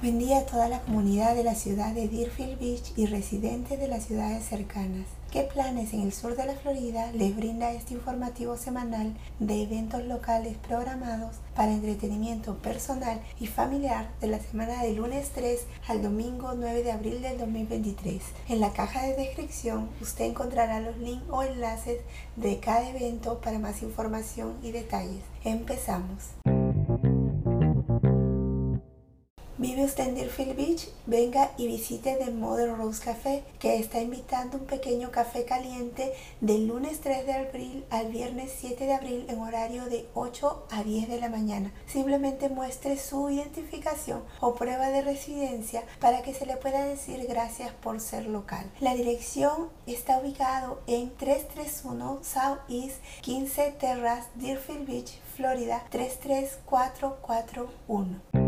Buen 0.00 0.18
día 0.18 0.38
a 0.38 0.46
toda 0.46 0.70
la 0.70 0.80
comunidad 0.80 1.34
de 1.34 1.44
la 1.44 1.54
ciudad 1.54 1.92
de 1.92 2.08
Deerfield 2.08 2.58
Beach 2.58 2.92
y 2.96 3.04
residentes 3.04 3.78
de 3.78 3.86
las 3.86 4.06
ciudades 4.06 4.46
cercanas. 4.46 5.04
¿Qué 5.30 5.42
planes 5.42 5.92
en 5.92 6.00
el 6.00 6.14
sur 6.14 6.36
de 6.36 6.46
la 6.46 6.54
Florida 6.54 7.12
les 7.12 7.36
brinda 7.36 7.70
este 7.70 7.92
informativo 7.92 8.56
semanal 8.56 9.14
de 9.40 9.62
eventos 9.62 10.02
locales 10.04 10.56
programados 10.56 11.36
para 11.54 11.72
entretenimiento 11.72 12.56
personal 12.62 13.20
y 13.38 13.46
familiar 13.46 14.10
de 14.22 14.28
la 14.28 14.38
semana 14.38 14.82
del 14.82 14.96
lunes 14.96 15.32
3 15.34 15.66
al 15.88 16.00
domingo 16.00 16.54
9 16.54 16.82
de 16.82 16.92
abril 16.92 17.20
del 17.20 17.36
2023? 17.36 18.22
En 18.48 18.60
la 18.60 18.72
caja 18.72 19.02
de 19.02 19.16
descripción 19.16 19.90
usted 20.00 20.24
encontrará 20.24 20.80
los 20.80 20.96
links 20.96 21.28
o 21.28 21.42
enlaces 21.42 22.00
de 22.36 22.58
cada 22.58 22.88
evento 22.88 23.42
para 23.42 23.58
más 23.58 23.82
información 23.82 24.56
y 24.62 24.72
detalles. 24.72 25.20
Empezamos. 25.44 26.39
¿Vive 29.70 29.84
usted 29.84 30.08
en 30.08 30.16
Deerfield 30.16 30.56
Beach? 30.56 30.88
Venga 31.06 31.52
y 31.56 31.68
visite 31.68 32.16
The 32.16 32.32
Mother 32.32 32.76
Rose 32.76 33.04
Café, 33.04 33.44
que 33.60 33.76
está 33.76 34.00
invitando 34.00 34.58
un 34.58 34.64
pequeño 34.64 35.12
café 35.12 35.44
caliente 35.44 36.12
del 36.40 36.66
lunes 36.66 37.00
3 37.00 37.24
de 37.24 37.34
abril 37.34 37.84
al 37.88 38.08
viernes 38.08 38.50
7 38.58 38.84
de 38.84 38.94
abril 38.94 39.26
en 39.28 39.38
horario 39.38 39.84
de 39.84 40.08
8 40.14 40.66
a 40.72 40.82
10 40.82 41.08
de 41.08 41.20
la 41.20 41.28
mañana. 41.28 41.72
Simplemente 41.86 42.48
muestre 42.48 42.98
su 42.98 43.30
identificación 43.30 44.24
o 44.40 44.56
prueba 44.56 44.90
de 44.90 45.02
residencia 45.02 45.84
para 46.00 46.22
que 46.22 46.34
se 46.34 46.46
le 46.46 46.56
pueda 46.56 46.84
decir 46.84 47.24
gracias 47.28 47.72
por 47.72 48.00
ser 48.00 48.26
local. 48.26 48.68
La 48.80 48.96
dirección 48.96 49.68
está 49.86 50.18
ubicado 50.18 50.80
en 50.88 51.16
331 51.16 52.24
South 52.24 52.58
East 52.68 52.96
15 53.20 53.76
Terrace, 53.78 54.26
Deerfield 54.34 54.88
Beach, 54.88 55.20
Florida 55.36 55.84
33441. 55.90 58.39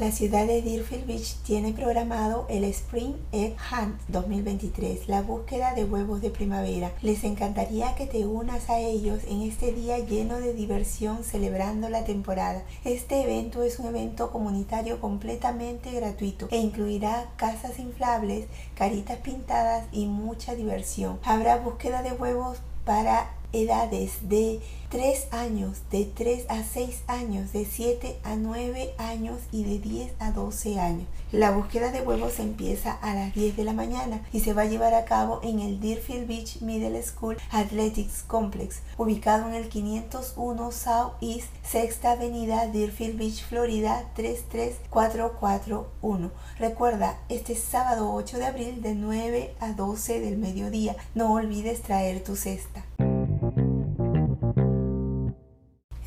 La 0.00 0.12
ciudad 0.12 0.46
de 0.46 0.62
Deerfield 0.62 1.06
Beach 1.06 1.34
tiene 1.44 1.74
programado 1.74 2.46
el 2.48 2.64
Spring 2.64 3.16
Egg 3.32 3.54
Hunt 3.70 4.00
2023, 4.08 5.08
la 5.08 5.20
búsqueda 5.20 5.74
de 5.74 5.84
huevos 5.84 6.22
de 6.22 6.30
primavera. 6.30 6.90
Les 7.02 7.22
encantaría 7.22 7.94
que 7.96 8.06
te 8.06 8.24
unas 8.24 8.70
a 8.70 8.78
ellos 8.78 9.20
en 9.28 9.42
este 9.42 9.72
día 9.72 9.98
lleno 9.98 10.40
de 10.40 10.54
diversión 10.54 11.22
celebrando 11.22 11.90
la 11.90 12.04
temporada. 12.04 12.62
Este 12.82 13.20
evento 13.20 13.62
es 13.62 13.78
un 13.78 13.88
evento 13.88 14.30
comunitario 14.30 15.02
completamente 15.02 15.92
gratuito 15.92 16.48
e 16.50 16.56
incluirá 16.56 17.28
casas 17.36 17.78
inflables, 17.78 18.46
caritas 18.74 19.18
pintadas 19.18 19.84
y 19.92 20.06
mucha 20.06 20.54
diversión. 20.54 21.18
Habrá 21.24 21.58
búsqueda 21.58 22.02
de 22.02 22.12
huevos 22.12 22.56
para 22.86 23.34
edades 23.52 24.28
de 24.28 24.60
3 24.90 25.28
años, 25.30 25.78
de 25.92 26.04
3 26.04 26.46
a 26.48 26.64
6 26.64 27.04
años, 27.06 27.52
de 27.52 27.64
7 27.64 28.18
a 28.24 28.34
9 28.34 28.92
años 28.98 29.38
y 29.52 29.62
de 29.62 29.78
10 29.78 30.14
a 30.18 30.32
12 30.32 30.80
años. 30.80 31.06
La 31.30 31.52
búsqueda 31.52 31.92
de 31.92 32.02
huevos 32.02 32.40
empieza 32.40 32.90
a 32.92 33.14
las 33.14 33.32
10 33.32 33.56
de 33.56 33.62
la 33.62 33.72
mañana 33.72 34.26
y 34.32 34.40
se 34.40 34.52
va 34.52 34.62
a 34.62 34.66
llevar 34.66 34.94
a 34.94 35.04
cabo 35.04 35.38
en 35.44 35.60
el 35.60 35.78
Deerfield 35.78 36.26
Beach 36.26 36.60
Middle 36.60 37.00
School 37.04 37.36
Athletics 37.52 38.24
Complex, 38.26 38.80
ubicado 38.98 39.46
en 39.48 39.54
el 39.54 39.68
501 39.68 40.72
South 40.72 41.12
East 41.20 41.50
Sexta 41.62 42.10
Avenida, 42.12 42.66
Deerfield 42.66 43.16
Beach, 43.16 43.44
Florida 43.44 44.10
33441. 44.16 46.32
Recuerda, 46.58 47.20
este 47.28 47.54
sábado 47.54 48.12
8 48.12 48.38
de 48.38 48.46
abril 48.46 48.82
de 48.82 48.96
9 48.96 49.54
a 49.60 49.72
12 49.72 50.18
del 50.18 50.36
mediodía. 50.36 50.96
No 51.14 51.32
olvides 51.32 51.82
traer 51.82 52.24
tu 52.24 52.34
cesta. 52.34 52.84